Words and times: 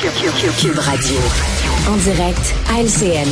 Cube 0.00 0.78
Radio. 0.78 1.16
En 1.88 1.96
direct 1.96 2.54
à 2.70 2.80
LCN. 2.80 3.28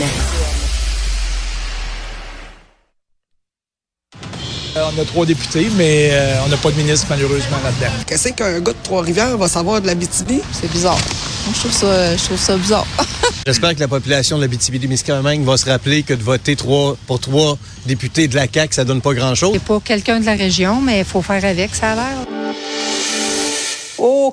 On 4.75 5.01
a 5.01 5.05
trois 5.05 5.25
députés, 5.25 5.69
mais 5.77 6.09
euh, 6.11 6.35
on 6.45 6.49
n'a 6.49 6.57
pas 6.57 6.73
de 6.73 6.77
ministre 6.77 7.07
malheureusement 7.09 7.59
là-dedans. 7.63 7.93
Qu'est-ce 8.05 8.31
qu'un 8.31 8.59
gars 8.59 8.73
de 8.73 8.79
Trois-Rivières 8.83 9.39
va 9.39 9.47
savoir 9.47 9.81
de 9.81 9.87
la 9.87 9.95
BTB? 9.95 10.41
C'est 10.51 10.71
bizarre. 10.73 10.99
Moi, 11.45 11.55
je 11.55 11.61
trouve 11.61 11.73
ça, 11.73 12.17
je 12.17 12.25
trouve 12.25 12.39
ça 12.39 12.57
bizarre. 12.57 12.87
J'espère 13.47 13.77
que 13.77 13.81
la 13.81 13.89
population 13.89 14.37
de 14.37 14.43
la 14.43 14.49
BTB-Témiscamingue 14.49 15.45
va 15.45 15.57
se 15.57 15.67
rappeler 15.67 16.03
que 16.03 16.15
de 16.15 16.23
voter 16.23 16.57
trois, 16.57 16.97
pour 17.07 17.21
trois 17.21 17.57
députés 17.87 18.27
de 18.27 18.35
la 18.35 18.49
CAQ, 18.53 18.75
ça 18.75 18.85
donne 18.85 19.01
pas 19.01 19.15
grand-chose. 19.15 19.53
C'est 19.53 19.63
pas 19.63 19.79
quelqu'un 19.85 20.19
de 20.19 20.27
la 20.27 20.35
région, 20.35 20.81
mais 20.81 20.99
il 20.99 21.05
faut 21.05 21.23
faire 21.23 21.45
avec, 21.45 21.77
ça 21.77 21.93
a 21.93 21.95
l'air. 21.95 22.36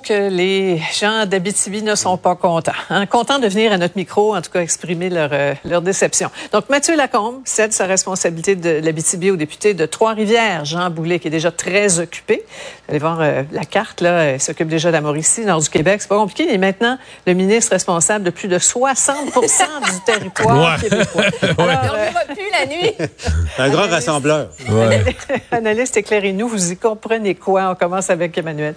Que 0.02 0.30
les 0.30 0.82
gens 1.00 1.26
d'Abitibi 1.28 1.84
ne 1.84 1.94
sont 1.96 2.18
pas 2.18 2.36
contents. 2.36 2.72
Hein? 2.90 3.06
Contents 3.06 3.38
de 3.40 3.48
venir 3.48 3.72
à 3.72 3.78
notre 3.78 3.96
micro, 3.96 4.36
en 4.36 4.42
tout 4.42 4.50
cas, 4.50 4.62
exprimer 4.62 5.10
leur, 5.10 5.30
euh, 5.32 5.54
leur 5.66 5.82
déception. 5.82 6.32
Donc, 6.52 6.68
Mathieu 6.70 6.96
Lacombe 6.98 7.42
cède 7.46 7.72
sa 7.74 7.86
responsabilité 7.86 8.56
de 8.56 8.82
l'Abitibi 8.84 9.30
au 9.30 9.36
député 9.36 9.74
de 9.76 9.86
Trois-Rivières, 9.86 10.66
Jean 10.66 10.90
Boulet, 10.90 11.20
qui 11.20 11.28
est 11.28 11.32
déjà 11.32 11.52
très 11.52 12.00
occupé. 12.00 12.44
Vous 12.88 12.92
allez 12.92 13.00
voir 13.00 13.20
euh, 13.22 13.44
la 13.52 13.66
carte, 13.66 14.02
là, 14.02 14.34
il 14.34 14.42
s'occupe 14.42 14.68
déjà 14.68 14.90
de 14.90 14.94
la 14.94 15.02
Mauricie, 15.02 15.46
nord 15.46 15.62
du 15.62 15.70
Québec. 15.70 16.02
C'est 16.02 16.10
pas 16.10 16.18
compliqué. 16.18 16.46
Il 16.48 16.54
est 16.56 16.58
maintenant 16.58 16.98
le 17.28 17.34
ministre 17.34 17.72
responsable 17.74 18.26
de 18.26 18.30
plus 18.32 18.48
de 18.48 18.58
60 18.58 19.16
du 19.36 20.00
territoire 20.06 20.80
Ouais. 20.82 20.90
québécois. 20.90 21.24
Alors, 21.58 21.96
euh, 21.96 22.34
plus 22.34 22.52
la 22.52 22.66
nuit. 22.66 22.94
Un 23.60 23.70
grand 23.70 23.88
rassembleur. 23.90 24.50
analyste, 25.52 25.98
éclairez-nous. 25.98 26.48
Vous 26.48 26.72
y 26.72 26.78
comprenez 26.78 27.36
quoi? 27.36 27.70
On 27.72 27.76
commence 27.76 28.10
avec 28.10 28.38
Emmanuel. 28.38 28.76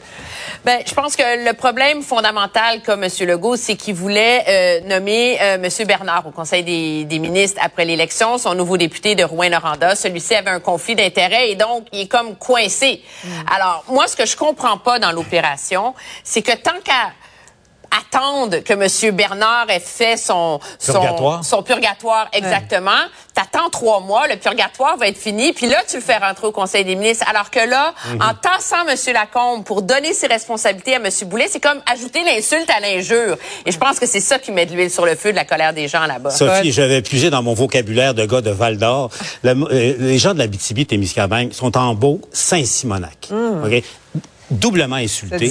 Ben, 0.65 0.81
je 0.87 0.93
pense 0.95 1.06
que 1.15 1.45
le 1.45 1.53
problème 1.53 2.03
fondamental, 2.03 2.83
comme 2.83 3.05
M. 3.05 3.11
Legault, 3.21 3.57
c'est 3.57 3.77
qu'il 3.77 3.95
voulait 3.95 4.45
euh, 4.49 4.81
nommer 4.89 5.39
euh, 5.41 5.59
M. 5.63 5.87
Bernard 5.87 6.27
au 6.27 6.31
Conseil 6.33 6.65
des, 6.65 7.05
des 7.05 7.19
ministres 7.21 7.61
après 7.63 7.85
l'élection, 7.85 8.39
son 8.39 8.55
nouveau 8.55 8.77
député 8.77 9.15
de 9.15 9.23
Rouen-Noranda. 9.23 9.95
Celui-ci 9.95 10.35
avait 10.35 10.51
un 10.51 10.59
conflit 10.59 10.97
d'intérêts 10.97 11.51
et 11.51 11.55
donc 11.55 11.87
il 11.93 12.01
est 12.01 12.09
comme 12.09 12.35
coincé. 12.37 13.03
Alors, 13.55 13.85
moi, 13.89 14.09
ce 14.09 14.17
que 14.17 14.27
je 14.27 14.37
comprends 14.37 14.79
pas 14.79 14.99
dans 14.99 15.13
l'opération, 15.13 15.95
c'est 16.25 16.43
que 16.43 16.57
tant 16.57 16.81
qu'à 16.83 17.13
attendre 17.91 18.59
que 18.61 18.73
M. 18.73 19.15
Bernard 19.15 19.67
ait 19.71 19.81
fait 19.81 20.17
son 20.17 20.61
Purgatoire. 20.85 21.45
son 21.45 21.63
purgatoire 21.63 22.29
exactement. 22.33 22.91
T'attends 23.35 23.69
trois 23.71 24.01
mois, 24.01 24.27
le 24.29 24.37
purgatoire 24.37 24.97
va 24.97 25.09
être 25.09 25.19
fini, 25.19 25.53
puis 25.53 25.67
là 25.67 25.77
tu 25.87 25.97
le 25.97 26.03
fais 26.03 26.17
rentrer 26.17 26.47
au 26.47 26.53
Conseil 26.53 26.85
des 26.85 26.97
ministres. 26.97 27.27
Alors 27.29 27.51
que 27.51 27.61
là, 27.69 27.93
en 28.21 28.33
tassant 28.35 28.87
M. 28.89 28.97
Lacombe 29.13 29.65
pour 29.65 29.83
donner 29.83 30.15
ses 30.15 30.27
responsabilités 30.27 30.95
à 30.95 30.97
M. 30.97 31.09
Boulet, 31.27 31.47
c'est 31.51 31.61
comme 31.61 31.81
ajouter 31.91 32.23
l'insulte 32.25 32.71
à 32.71 32.81
l'injure. 32.81 33.37
Et 33.67 33.73
je 33.73 33.79
pense 33.79 34.01
que 34.01 34.07
c'est 34.07 34.21
ça 34.21 34.39
qui 34.39 34.53
met 34.53 34.65
de 34.65 34.73
l'huile 34.73 34.91
sur 34.91 35.05
le 35.05 35.15
feu 35.17 35.33
de 35.33 35.37
la 35.37 35.45
colère 35.45 35.75
des 35.75 35.87
gens 35.89 36.07
là-bas. 36.07 36.31
Sophie, 36.31 36.73
j'avais 36.73 37.03
puisé 37.03 37.29
dans 37.29 37.43
mon 37.43 37.53
vocabulaire 37.55 38.15
de 38.15 38.25
gars 38.25 38.41
de 38.41 38.51
Val 38.51 38.79
d'Or. 38.79 39.11
La- 39.43 39.53
euh, 39.53 39.95
les 39.99 40.19
gens 40.19 40.33
de 40.33 40.39
la 40.39 40.47
BTB-Témiscamingue 40.47 41.53
sont 41.53 41.77
en 41.77 41.95
beau 41.95 42.21
Saint-Simonac. 42.33 43.29
OK? 43.31 43.83
Doublement 44.51 44.97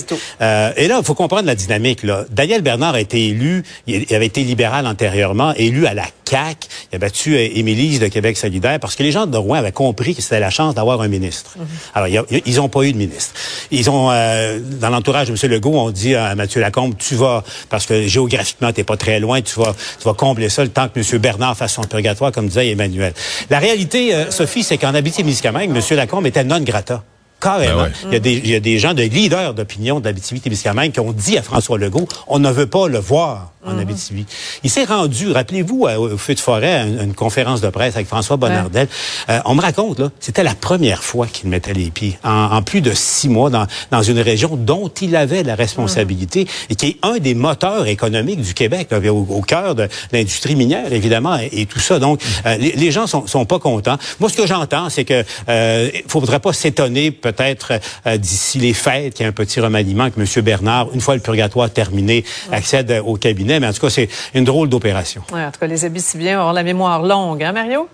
tout. 0.05 0.17
Euh, 0.41 0.71
et 0.77 0.87
là, 0.87 0.97
il 0.99 1.05
faut 1.05 1.13
comprendre 1.15 1.45
la 1.45 1.55
dynamique. 1.55 2.03
Là. 2.03 2.25
Daniel 2.29 2.61
Bernard 2.61 2.95
a 2.95 3.01
été 3.01 3.27
élu, 3.27 3.63
il 3.87 4.13
avait 4.13 4.25
été 4.27 4.43
libéral 4.43 4.87
antérieurement, 4.87 5.53
élu 5.55 5.85
à 5.87 5.93
la 5.93 6.05
CAQ. 6.29 6.67
Il 6.91 6.95
a 6.95 6.99
battu 6.99 7.35
euh, 7.35 7.47
Émilie 7.55 7.99
de 7.99 8.07
Québec 8.07 8.37
solidaire 8.37 8.79
parce 8.79 8.95
que 8.95 9.03
les 9.03 9.11
gens 9.11 9.25
de 9.27 9.37
Rouen 9.37 9.55
avaient 9.57 9.71
compris 9.71 10.15
que 10.15 10.21
c'était 10.21 10.39
la 10.39 10.49
chance 10.49 10.73
d'avoir 10.75 11.01
un 11.01 11.07
ministre. 11.07 11.55
Alors, 11.93 12.07
il 12.07 12.13
y 12.13 12.17
a- 12.17 12.25
ils 12.45 12.55
n'ont 12.55 12.69
pas 12.69 12.83
eu 12.83 12.93
de 12.93 12.97
ministre. 12.97 13.33
Ils 13.71 13.89
ont, 13.89 14.09
euh, 14.11 14.59
dans 14.61 14.89
l'entourage 14.89 15.27
de 15.27 15.33
M. 15.33 15.51
Legault, 15.51 15.73
on 15.77 15.91
dit 15.91 16.15
à 16.15 16.33
Mathieu 16.35 16.61
Lacombe, 16.61 16.95
tu 16.97 17.15
vas, 17.15 17.43
parce 17.69 17.85
que 17.85 18.07
géographiquement, 18.07 18.71
tu 18.71 18.83
pas 18.83 18.97
très 18.97 19.19
loin, 19.19 19.41
tu 19.41 19.59
vas, 19.59 19.75
tu 19.99 20.05
vas 20.05 20.13
combler 20.13 20.49
ça 20.49 20.63
le 20.63 20.69
temps 20.69 20.87
que 20.87 20.99
M. 20.99 21.19
Bernard 21.21 21.57
fasse 21.57 21.73
son 21.73 21.83
purgatoire, 21.83 22.31
comme 22.31 22.47
disait 22.47 22.69
Emmanuel. 22.69 23.13
La 23.49 23.59
réalité, 23.59 24.13
euh, 24.15 24.31
Sophie, 24.31 24.63
c'est 24.63 24.77
qu'en 24.77 24.93
Abitibi-Témiscamingue, 24.93 25.71
M. 25.75 25.97
Lacombe 25.97 26.27
était 26.27 26.43
non 26.43 26.59
grata. 26.61 27.03
Carrément. 27.39 27.83
Ben 27.83 27.83
ouais. 27.83 27.91
il, 28.05 28.13
y 28.13 28.15
a 28.15 28.19
des, 28.19 28.33
il 28.33 28.49
y 28.49 28.55
a 28.55 28.59
des 28.59 28.79
gens 28.79 28.93
de 28.93 29.03
leaders 29.03 29.53
d'opinion 29.53 29.99
de 29.99 30.05
l'Abitibi-Témiscamingue 30.05 30.91
qui 30.91 30.99
ont 30.99 31.11
dit 31.11 31.37
à 31.37 31.41
François 31.41 31.77
Legault, 31.77 32.07
on 32.27 32.39
ne 32.39 32.49
veut 32.49 32.67
pas 32.67 32.87
le 32.87 32.97
voir 32.97 33.51
en 33.65 33.77
Abitibi. 33.77 34.25
Il 34.63 34.69
s'est 34.69 34.83
rendu, 34.85 35.31
rappelez-vous, 35.31 35.87
au 35.87 36.17
feu 36.17 36.35
de 36.35 36.39
forêt, 36.39 36.73
à 36.73 36.83
une, 36.83 36.99
une 37.01 37.13
conférence 37.13 37.61
de 37.61 37.69
presse 37.69 37.95
avec 37.95 38.07
François 38.07 38.37
Bonnardel. 38.37 38.87
Euh, 39.29 39.39
on 39.45 39.55
me 39.55 39.61
raconte, 39.61 39.99
là, 39.99 40.11
c'était 40.19 40.43
la 40.43 40.55
première 40.55 41.03
fois 41.03 41.27
qu'il 41.27 41.49
mettait 41.49 41.73
les 41.73 41.89
pieds 41.89 42.17
en, 42.23 42.29
en 42.31 42.61
plus 42.61 42.81
de 42.81 42.93
six 42.93 43.29
mois 43.29 43.49
dans, 43.49 43.67
dans 43.91 44.01
une 44.01 44.19
région 44.19 44.55
dont 44.55 44.89
il 45.01 45.15
avait 45.15 45.43
la 45.43 45.55
responsabilité 45.55 46.47
et 46.69 46.75
qui 46.75 46.87
est 46.87 46.97
un 47.01 47.17
des 47.17 47.33
moteurs 47.35 47.87
économiques 47.87 48.41
du 48.41 48.53
Québec, 48.53 48.87
là, 48.91 48.99
au, 49.11 49.25
au 49.29 49.41
cœur 49.41 49.75
de 49.75 49.87
l'industrie 50.11 50.55
minière, 50.55 50.91
évidemment, 50.93 51.37
et, 51.37 51.49
et 51.61 51.65
tout 51.65 51.79
ça. 51.79 51.99
Donc, 51.99 52.21
euh, 52.45 52.57
les, 52.57 52.73
les 52.73 52.91
gens 52.91 53.07
sont, 53.07 53.27
sont 53.27 53.45
pas 53.45 53.59
contents. 53.59 53.97
Moi, 54.19 54.29
ce 54.29 54.37
que 54.37 54.47
j'entends, 54.47 54.89
c'est 54.89 55.05
que 55.05 55.23
euh, 55.49 55.89
faudrait 56.07 56.39
pas 56.39 56.53
s'étonner 56.53 57.11
peut-être 57.11 57.73
euh, 58.05 58.17
d'ici 58.17 58.59
les 58.59 58.73
fêtes 58.73 59.13
qu'il 59.13 59.23
y 59.23 59.25
ait 59.25 59.29
un 59.29 59.33
petit 59.33 59.59
remaniement 59.59 60.09
que 60.09 60.19
M. 60.19 60.43
Bernard, 60.43 60.87
une 60.93 61.01
fois 61.01 61.15
le 61.15 61.21
purgatoire 61.21 61.69
terminé, 61.69 62.23
accède 62.51 63.01
au 63.05 63.15
cabinet. 63.15 63.54
Mais 63.59 63.67
en 63.67 63.73
tout 63.73 63.81
cas, 63.81 63.89
c'est 63.89 64.09
une 64.33 64.43
drôle 64.43 64.69
d'opération. 64.69 65.23
Ouais, 65.31 65.43
en 65.43 65.51
tout 65.51 65.59
cas, 65.59 65.67
les 65.67 65.85
Abitibiens 65.85 66.41
ont 66.41 66.51
la 66.51 66.63
mémoire 66.63 67.01
longue, 67.01 67.43
hein, 67.43 67.51
Mario? 67.51 67.89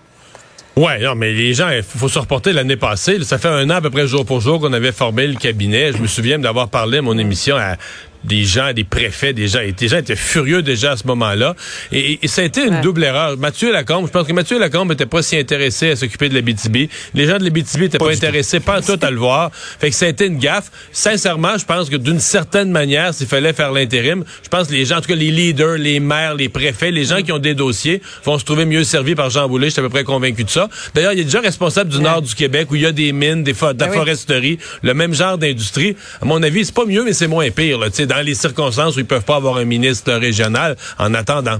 Ouais, 0.74 1.00
non, 1.00 1.14
mais 1.14 1.32
les 1.32 1.52
gens, 1.52 1.68
il 1.68 1.82
faut 1.82 2.08
se 2.08 2.18
reporter 2.18 2.52
l'année 2.52 2.76
passée. 2.76 3.22
ça 3.24 3.36
fait 3.36 3.48
un 3.48 3.68
an 3.68 3.74
à 3.74 3.80
peu 3.82 3.90
près 3.90 4.06
jour 4.06 4.24
pour 4.24 4.40
jour 4.40 4.58
qu'on 4.58 4.72
avait 4.72 4.92
formé 4.92 5.26
le 5.26 5.34
cabinet. 5.34 5.92
Je 5.92 5.98
me 5.98 6.06
souviens 6.06 6.38
d'avoir 6.38 6.68
parlé 6.68 6.98
à 6.98 7.02
mon 7.02 7.18
émission 7.18 7.56
à 7.56 7.76
des 8.24 8.44
gens, 8.44 8.72
des 8.72 8.84
préfets, 8.84 9.32
des 9.32 9.48
gens, 9.48 9.60
et 9.60 9.72
des 9.72 9.88
gens 9.88 9.98
étaient 9.98 10.16
furieux 10.16 10.62
déjà 10.62 10.92
à 10.92 10.96
ce 10.96 11.06
moment-là. 11.06 11.54
Et, 11.90 12.18
et 12.22 12.28
ça 12.28 12.42
a 12.42 12.44
été 12.44 12.64
une 12.66 12.74
Ouais. 12.76 12.80
double 12.80 13.04
erreur. 13.04 13.36
Mathieu 13.36 13.72
Lacombe, 13.72 14.06
je 14.06 14.12
pense 14.12 14.26
que 14.26 14.32
Mathieu 14.32 14.58
Lacombe 14.58 14.90
n'était 14.90 15.06
pas 15.06 15.22
si 15.22 15.36
intéressé 15.36 15.90
à 15.90 15.96
s'occuper 15.96 16.28
de 16.28 16.34
la 16.34 16.40
BTB. 16.40 16.88
Les 17.14 17.26
gens 17.26 17.38
de 17.38 17.44
la 17.44 17.50
BTB 17.50 17.80
n'étaient 17.82 17.98
pas, 17.98 18.06
tout. 18.06 18.10
intéressés, 18.12 18.60
pas 18.60 18.78
en 18.78 18.82
tout 18.82 18.98
à 19.02 19.10
le 19.10 19.16
voir. 19.18 19.50
Fait 19.52 19.90
que 19.90 19.96
ça 19.96 20.06
a 20.06 20.08
été 20.08 20.26
une 20.26 20.38
gaffe. 20.38 20.70
Sincèrement, 20.92 21.58
je 21.58 21.64
pense 21.64 21.90
que 21.90 21.96
d'une 21.96 22.20
certaine 22.20 22.70
manière, 22.70 23.12
s'il 23.14 23.26
fallait 23.26 23.52
faire 23.52 23.72
l'intérim, 23.72 24.24
je 24.42 24.48
pense 24.48 24.68
que 24.68 24.72
les 24.72 24.84
gens, 24.84 24.98
en 24.98 25.00
tout 25.00 25.08
cas 25.08 25.14
les 25.16 25.30
leaders, 25.30 25.76
les 25.78 26.00
maires, 26.00 26.34
les 26.34 26.48
préfets, 26.48 26.90
les 26.90 27.04
gens 27.04 27.22
qui 27.22 27.32
ont 27.32 27.38
des 27.38 27.54
dossiers 27.54 28.00
vont 28.24 28.38
se 28.38 28.44
trouver 28.44 28.64
mieux 28.64 28.84
servis 28.84 29.14
par 29.14 29.30
Jean 29.30 29.48
Boulet. 29.48 29.66
Je 29.66 29.72
suis 29.72 29.80
à 29.80 29.82
peu 29.82 29.88
près 29.90 30.04
convaincu 30.04 30.44
de 30.44 30.50
ça. 30.50 30.68
D'ailleurs, 30.94 31.12
il 31.12 31.20
est 31.20 31.24
déjà 31.24 31.40
responsable 31.40 31.90
du 31.90 31.98
nord 32.00 32.22
du 32.22 32.34
Québec 32.34 32.68
où 32.70 32.76
il 32.76 32.82
y 32.82 32.86
a 32.86 32.92
des 32.92 33.12
mines, 33.12 33.42
des 33.42 33.52
fo- 33.54 33.72
de 33.74 33.80
la 33.80 33.86
Ben 33.86 33.92
oui. 33.92 33.96
foresterie, 33.98 34.58
le 34.82 34.94
même 34.94 35.12
genre 35.14 35.38
d'industrie. 35.38 35.96
À 36.20 36.24
mon 36.24 36.42
avis, 36.42 36.64
c'est 36.64 36.74
pas 36.74 36.86
mieux, 36.86 37.04
mais 37.04 37.12
c'est 37.12 37.26
moins 37.26 37.50
pire. 37.50 37.78
Là, 37.78 37.90
Tu 37.90 37.96
sais, 37.96 38.06
dans 38.12 38.24
les 38.24 38.34
circonstances 38.34 38.96
où 38.96 39.00
ils 39.00 39.06
peuvent 39.06 39.24
pas 39.24 39.36
avoir 39.36 39.56
un 39.56 39.64
ministre 39.64 40.12
régional 40.12 40.76
en 40.98 41.14
attendant. 41.14 41.58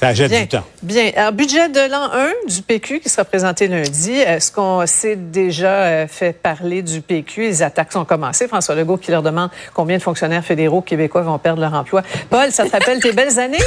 Ça 0.00 0.14
jette 0.14 0.30
Bien. 0.30 0.42
du 0.42 0.46
temps. 0.48 0.64
Bien. 0.84 1.10
Alors, 1.16 1.32
budget 1.32 1.68
de 1.70 1.90
l'an 1.90 2.08
1 2.12 2.48
du 2.54 2.62
PQ 2.62 3.00
qui 3.00 3.08
sera 3.08 3.24
présenté 3.24 3.66
lundi. 3.66 4.12
Est-ce 4.12 4.52
qu'on 4.52 4.86
s'est 4.86 5.16
déjà 5.16 5.72
euh, 5.72 6.06
fait 6.06 6.32
parler 6.32 6.82
du 6.82 7.00
PQ? 7.00 7.40
Les 7.42 7.62
attaques 7.64 7.90
sont 7.92 8.04
commencées. 8.04 8.46
François 8.46 8.76
Legault 8.76 8.96
qui 8.96 9.10
leur 9.10 9.24
demande 9.24 9.50
combien 9.74 9.96
de 9.96 10.02
fonctionnaires 10.02 10.44
fédéraux 10.44 10.82
québécois 10.82 11.22
vont 11.22 11.36
perdre 11.38 11.60
leur 11.62 11.74
emploi. 11.74 12.02
Paul, 12.30 12.52
ça 12.52 12.64
te 12.66 12.70
rappelle 12.70 13.00
tes 13.00 13.10
belles 13.10 13.40
années? 13.40 13.58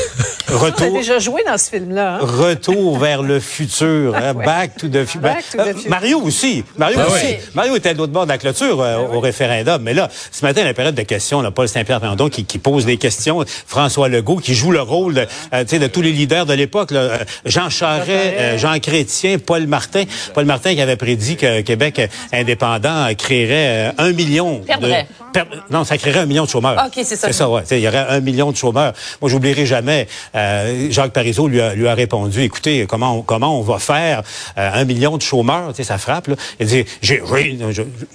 Tu 0.48 0.54
as 0.54 0.56
Retour. 0.58 0.94
déjà 0.94 1.20
joué 1.20 1.44
dans 1.46 1.58
ce 1.58 1.70
film-là. 1.70 2.16
Hein? 2.16 2.20
Retour 2.22 2.98
vers 2.98 3.24
le 3.24 3.42
futur, 3.42 4.16
hein, 4.16 4.34
back 4.46 4.78
to 4.78 4.88
the 4.88 5.04
future. 5.04 5.20
Back 5.20 5.44
to 5.52 5.58
the 5.58 5.62
Euh, 5.68 5.74
future. 5.74 5.90
Mario 5.90 6.22
aussi, 6.22 6.64
Mario 6.78 6.98
Ah 7.02 7.08
aussi. 7.12 7.26
oui. 7.26 7.36
Mario 7.56 7.76
était 7.76 7.90
à 7.90 7.94
l'autre 7.94 8.14
bord 8.14 8.24
de 8.24 8.30
la 8.32 8.38
clôture 8.38 8.82
euh, 8.82 9.00
au 9.00 9.20
référendum, 9.20 9.82
mais 9.84 9.94
là, 9.94 10.08
ce 10.32 10.46
matin, 10.46 10.64
la 10.64 10.74
période 10.74 10.96
de 10.96 11.02
questions, 11.04 11.42
là, 11.42 11.52
Paul 11.52 11.68
Saint-Pierre 11.68 12.00
Plamondon 12.00 12.30
qui, 12.30 12.46
qui 12.46 12.58
pose 12.58 12.86
des 12.86 12.96
questions, 12.96 13.44
François 13.68 14.08
Legault 14.08 14.38
qui 14.38 14.56
joue 14.56 14.72
le 14.72 14.82
rôle 14.82 15.14
de, 15.16 15.28
euh, 15.54 15.66
de 15.66 15.88
tous 15.88 16.02
les 16.02 16.21
leaders 16.22 16.46
de 16.46 16.54
l'époque, 16.54 16.92
là, 16.92 17.00
euh, 17.00 17.18
Jean 17.46 17.70
Charest, 17.70 18.10
euh, 18.10 18.58
Jean 18.58 18.80
Chrétien, 18.80 19.38
Paul 19.40 19.66
Martin, 19.68 20.04
Paul 20.34 20.46
Martin 20.46 20.74
qui 20.76 20.82
avait 20.82 20.96
prédit 20.96 21.36
que 21.36 21.62
Québec 21.62 22.10
indépendant 22.32 23.08
créerait 23.18 23.90
euh, 23.90 23.92
un 23.98 24.12
million 24.14 24.60
Perdrait. 24.60 25.08
Non, 25.70 25.84
ça 25.84 25.98
créerait 25.98 26.20
un 26.20 26.26
million 26.26 26.44
de 26.46 26.50
chômeurs. 26.50 26.76
Ah, 26.78 26.88
OK, 26.88 26.94
c'est 27.04 27.16
ça. 27.16 27.28
C'est 27.28 27.34
ça, 27.34 27.50
ouais. 27.50 27.64
Il 27.72 27.80
y 27.80 27.88
aurait 27.88 28.06
un 28.10 28.20
million 28.20 28.52
de 28.52 28.58
chômeurs. 28.58 28.94
Moi, 29.22 29.30
j'oublierai 29.30 29.66
jamais, 29.66 30.08
euh, 30.36 30.88
Jacques 30.92 31.14
Parizeau 31.14 31.48
lui 31.48 31.62
a, 31.62 31.74
lui 31.74 31.88
a 31.88 31.94
répondu, 31.94 32.42
écoutez, 32.44 32.86
comment 32.88 33.18
on, 33.18 33.22
comment 33.22 33.58
on 33.58 33.62
va 33.62 33.80
faire 33.80 34.22
euh, 34.58 34.72
un 34.74 34.86
million 34.86 35.18
de 35.18 35.22
chômeurs? 35.22 35.70
Tu 35.70 35.78
sais, 35.78 35.84
ça 35.84 35.98
frappe, 35.98 36.28
là. 36.28 36.36
Il 36.60 36.68
dit, 36.68 36.86
j'ai, 37.02 37.22
oui, 37.22 37.60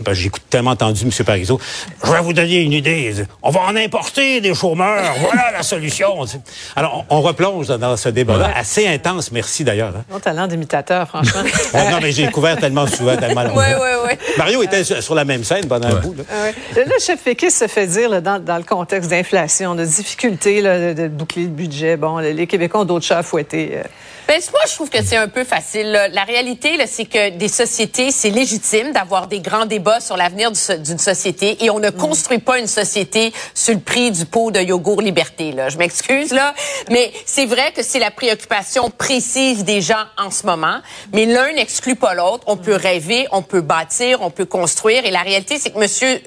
ben, 0.00 0.12
j'écoute 0.12 0.42
tellement 0.50 0.72
entendu 0.72 1.04
M. 1.04 1.10
Parizeau. 1.24 1.60
Je 2.04 2.10
vais 2.10 2.20
vous 2.20 2.32
donner 2.32 2.60
une 2.62 2.72
idée. 2.72 3.14
On 3.42 3.50
va 3.50 3.60
en 3.60 3.76
importer 3.76 4.40
des 4.40 4.54
chômeurs. 4.54 5.14
Voilà 5.20 5.50
la 5.52 5.62
solution. 5.62 6.24
Alors, 6.76 7.04
on, 7.10 7.16
on 7.16 7.20
replonge 7.22 7.66
dans, 7.68 7.96
ce 7.96 8.08
débat-là, 8.10 8.50
assez 8.56 8.86
intense, 8.86 9.32
merci 9.32 9.64
d'ailleurs. 9.64 9.94
hein. 9.96 10.18
Talent 10.22 10.46
d'imitateur, 10.46 11.08
franchement. 11.08 11.42
Ouais, 11.74 11.90
non, 11.90 11.98
mais 12.00 12.12
j'ai 12.12 12.30
couvert 12.30 12.56
tellement 12.58 12.86
souvent, 12.86 13.16
tellement 13.16 13.42
longtemps. 13.44 13.58
Oui, 13.60 13.64
oui, 13.80 14.08
oui. 14.10 14.18
Mario 14.38 14.62
était 14.62 14.84
sur, 14.84 15.02
sur 15.02 15.14
la 15.14 15.24
même 15.24 15.44
scène 15.44 15.66
pendant 15.66 15.88
un 15.88 15.94
bout. 15.96 16.14
Là. 16.14 16.24
Ah 16.30 16.42
ouais. 16.42 16.54
Péquiste 17.12 17.58
se 17.58 17.66
fait 17.68 17.86
dire, 17.86 18.08
là, 18.08 18.20
dans, 18.20 18.42
dans 18.42 18.56
le 18.56 18.64
contexte 18.64 19.10
d'inflation, 19.10 19.74
de 19.74 19.84
difficultés, 19.84 20.60
là, 20.60 20.92
de, 20.94 21.02
de 21.02 21.08
boucler 21.08 21.42
le 21.42 21.48
budget, 21.48 21.96
bon, 21.96 22.18
les 22.18 22.46
Québécois 22.46 22.80
ont 22.80 22.84
d'autres 22.84 23.04
chats 23.06 23.18
à 23.18 23.22
fouetter. 23.22 23.72
euh. 23.76 23.82
Ben, 24.28 24.40
moi, 24.50 24.60
je 24.68 24.74
trouve 24.74 24.90
que 24.90 25.04
c'est 25.04 25.16
un 25.16 25.28
peu 25.28 25.44
facile. 25.44 25.92
là. 25.92 26.08
La 26.08 26.24
réalité, 26.24 26.76
c'est 26.88 27.04
que 27.04 27.30
des 27.30 27.46
sociétés, 27.46 28.10
c'est 28.10 28.30
légitime 28.30 28.90
d'avoir 28.90 29.28
des 29.28 29.38
grands 29.38 29.66
débats 29.66 30.00
sur 30.00 30.16
l'avenir 30.16 30.50
d'une 30.50 30.98
société 30.98 31.64
et 31.64 31.70
on 31.70 31.78
ne 31.78 31.90
construit 31.90 32.38
pas 32.38 32.58
une 32.58 32.66
société 32.66 33.32
sur 33.54 33.72
le 33.74 33.78
prix 33.78 34.10
du 34.10 34.26
pot 34.26 34.50
de 34.50 34.58
yogourt 34.58 35.00
liberté. 35.00 35.52
Là. 35.52 35.68
Je 35.68 35.78
m'excuse, 35.78 36.32
là. 36.32 36.54
Mais 36.90 37.12
c'est 37.24 37.46
vrai 37.46 37.70
que 37.70 37.84
c'est 37.84 38.00
la 38.00 38.10
préoccupation 38.10 38.90
précise 38.90 39.62
des 39.64 39.80
gens 39.80 40.04
en 40.18 40.32
ce 40.32 40.44
moment. 40.44 40.80
Mais 41.12 41.24
l'un 41.26 41.52
n'exclut 41.52 41.94
pas 41.94 42.14
l'autre. 42.14 42.42
On 42.48 42.56
peut 42.56 42.74
rêver, 42.74 43.28
on 43.30 43.42
peut 43.42 43.60
bâtir, 43.60 44.22
on 44.22 44.30
peut 44.30 44.44
construire. 44.44 45.06
Et 45.06 45.12
la 45.12 45.20
réalité, 45.22 45.56
c'est 45.60 45.70
que 45.70 45.78
monsieur... 45.78 46.20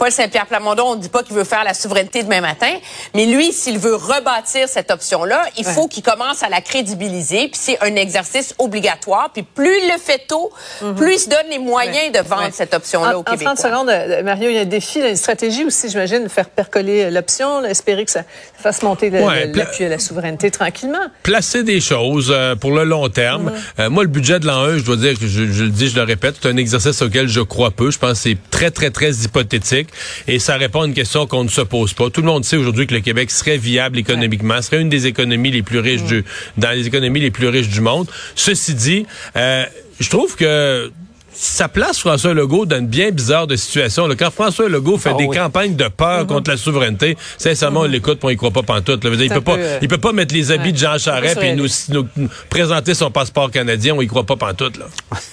Paul 0.00 0.10
Saint-Pierre 0.10 0.46
Plamondon, 0.46 0.84
on 0.92 0.96
ne 0.96 1.00
dit 1.02 1.10
pas 1.10 1.22
qu'il 1.22 1.36
veut 1.36 1.44
faire 1.44 1.62
la 1.62 1.74
souveraineté 1.74 2.22
demain 2.22 2.40
matin, 2.40 2.72
mais 3.14 3.26
lui, 3.26 3.52
s'il 3.52 3.78
veut 3.78 3.94
rebâtir 3.94 4.66
cette 4.66 4.90
option-là, 4.90 5.42
il 5.58 5.64
faut 5.66 5.88
qu'il 5.88 6.02
commence 6.02 6.42
à 6.42 6.48
la 6.48 6.62
crédibiliser, 6.62 7.48
puis 7.48 7.60
c'est 7.60 7.78
un 7.82 7.94
exercice 7.96 8.54
obligatoire, 8.58 9.28
puis 9.34 9.42
plus 9.42 9.76
il 9.82 9.88
le 9.92 9.98
fait 10.00 10.22
tôt, 10.26 10.50
plus 10.96 11.16
il 11.16 11.18
se 11.18 11.28
donne 11.28 11.50
les 11.50 11.58
moyens 11.58 12.12
de 12.12 12.18
vendre 12.26 12.44
Ouais. 12.44 12.50
cette 12.50 12.72
option-là 12.72 13.10
en, 13.10 13.18
au 13.18 13.20
en 13.20 13.24
Québec. 13.24 13.44
30 13.44 13.58
secondes, 13.58 13.90
euh, 13.90 14.22
Mario, 14.22 14.48
il 14.48 14.54
y 14.54 14.58
a 14.58 14.62
un 14.62 14.64
défi, 14.64 15.00
là, 15.02 15.10
une 15.10 15.16
stratégie 15.16 15.64
aussi, 15.66 15.90
j'imagine, 15.90 16.24
de 16.24 16.28
faire 16.28 16.48
percoler 16.48 17.10
l'option, 17.10 17.60
là, 17.60 17.68
espérer 17.68 18.06
que 18.06 18.10
ça 18.10 18.22
fasse 18.56 18.80
monter 18.82 19.10
le- 19.10 19.20
Ouais, 19.22 19.44
le- 19.48 19.52
pla- 19.52 19.64
l'appui 19.64 19.84
à 19.84 19.90
la 19.90 19.98
souveraineté 19.98 20.50
tranquillement. 20.50 20.96
placer 21.22 21.62
des 21.62 21.80
choses 21.82 22.30
euh, 22.34 22.54
pour 22.56 22.70
le 22.70 22.84
long 22.84 23.06
terme. 23.10 23.52
Euh, 23.78 23.90
moi, 23.90 24.02
le 24.04 24.08
budget 24.08 24.40
de 24.40 24.46
l'an 24.46 24.60
1, 24.64 24.78
je 24.78 24.84
dois 24.84 24.96
dire 24.96 25.18
que 25.18 25.26
je, 25.26 25.52
je 25.52 25.64
le 25.64 25.70
dis, 25.70 25.90
je 25.90 25.96
le 25.96 26.04
répète, 26.04 26.36
c'est 26.40 26.48
un 26.48 26.56
exercice 26.56 27.02
auquel 27.02 27.28
je 27.28 27.40
crois 27.42 27.70
peu. 27.70 27.90
Je 27.90 27.98
pense 27.98 28.12
que 28.12 28.18
c'est 28.30 28.38
très, 28.50 28.70
très, 28.70 28.90
très 28.90 29.10
hypothétique 29.10 29.88
et 30.26 30.38
ça 30.38 30.56
répond 30.56 30.82
à 30.82 30.86
une 30.86 30.94
question 30.94 31.26
qu'on 31.26 31.44
ne 31.44 31.48
se 31.48 31.60
pose 31.60 31.92
pas. 31.92 32.10
Tout 32.10 32.20
le 32.20 32.26
monde 32.26 32.44
sait 32.44 32.56
aujourd'hui 32.56 32.86
que 32.86 32.94
le 32.94 33.00
Québec 33.00 33.30
serait 33.30 33.58
viable 33.58 33.98
économiquement, 33.98 34.60
serait 34.62 34.80
une 34.80 34.88
des 34.88 35.06
économies 35.06 35.50
les 35.50 35.62
plus 35.62 35.78
riches 35.78 36.04
du, 36.04 36.24
dans 36.56 36.70
les 36.70 36.86
économies 36.86 37.20
les 37.20 37.30
plus 37.30 37.48
riches 37.48 37.68
du 37.68 37.80
monde. 37.80 38.08
Ceci 38.34 38.74
dit, 38.74 39.06
euh, 39.36 39.64
je 39.98 40.08
trouve 40.08 40.36
que 40.36 40.90
ça 41.32 41.68
place 41.68 41.98
François 41.98 42.34
Legault 42.34 42.66
dans 42.66 42.78
une 42.78 42.86
bien 42.86 43.10
bizarre 43.10 43.46
de 43.46 43.56
situation. 43.56 44.06
là. 44.06 44.14
Quand 44.16 44.30
François 44.30 44.68
Legault 44.68 44.98
fait 44.98 45.10
Ah 45.14 45.18
des 45.18 45.26
oui. 45.26 45.36
campagnes 45.36 45.76
de 45.76 45.88
peur 45.88 46.26
contre 46.26 46.50
la 46.50 46.56
souveraineté, 46.56 47.16
sincèrement, 47.38 47.80
on 47.80 47.84
l'écoute, 47.84 48.18
puis 48.18 48.26
on 48.26 48.30
y 48.30 48.36
croit 48.36 48.50
pas 48.50 48.62
pantoute. 48.62 49.04
là. 49.04 49.10
Dire, 49.10 49.20
Il 49.22 49.28
peut 49.32 49.40
pas, 49.40 49.56
euh, 49.56 49.78
il 49.80 49.88
peut 49.88 49.98
pas 49.98 50.12
mettre 50.12 50.34
les 50.34 50.50
habits 50.50 50.66
ouais. 50.66 50.72
de 50.72 50.76
Jean 50.78 50.98
Charest 50.98 51.38
puis 51.38 51.54
nous, 51.54 51.68
surréaliste. 51.68 51.88
nous- 52.16 52.24
nous 52.24 52.28
présenter 52.48 52.94
son 52.94 53.10
passeport 53.10 53.50
canadien, 53.50 53.94
on 53.96 54.02
y 54.02 54.06
croit 54.06 54.24
pas 54.26 54.36
pantoute. 54.36 54.76
Là. 54.78 54.86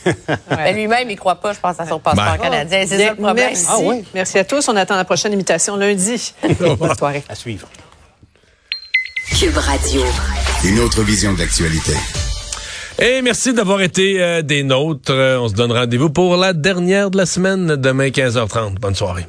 Ben, 0.50 0.76
lui-même, 0.76 1.10
il 1.10 1.16
croit 1.18 1.36
pas, 1.36 1.54
je 1.54 1.60
pense, 1.60 1.80
à 1.80 1.86
son 1.88 2.00
passeport 2.00 2.38
Ben. 2.38 2.38
canadien. 2.44 2.86
C'est 2.88 2.98
ça 2.98 3.10
le 3.12 3.16
problème. 3.16 3.36
Merci. 3.48 3.66
Ah 3.70 3.80
ouais. 3.80 4.04
Merci 4.14 4.38
à 4.40 4.44
tous. 4.44 4.68
On 4.70 4.76
attend 4.76 4.96
la 4.96 5.06
prochaine 5.06 5.34
imitation 5.34 5.76
lundi. 5.76 6.34
Bonne 6.60 6.96
soirée. 6.98 7.24
À 7.30 7.36
suivre. 7.36 7.68
Cube 9.40 9.58
Radio. 9.58 10.04
Une 10.64 10.80
autre 10.80 11.02
vision 11.02 11.34
de 11.34 11.40
l'actualité. 11.40 11.94
Et 13.00 13.22
merci 13.22 13.54
d'avoir 13.54 13.82
été 13.82 14.22
euh, 14.24 14.42
des 14.42 14.64
nôtres. 14.64 15.12
Euh, 15.12 15.38
on 15.40 15.48
se 15.50 15.54
donne 15.54 15.72
rendez-vous 15.72 16.10
pour 16.10 16.36
la 16.36 16.54
dernière 16.54 17.12
de 17.12 17.18
la 17.18 17.28
semaine, 17.28 17.76
demain 17.76 18.08
15h30. 18.08 18.80
Bonne 18.80 18.96
soirée. 18.96 19.28